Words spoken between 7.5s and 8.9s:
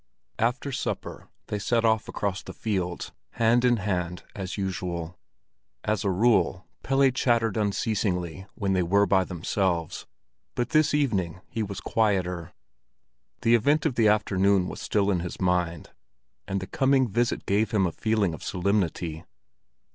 unceasingly when they